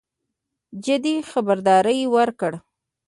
[0.85, 2.51] جدي خبرداری ورکړ.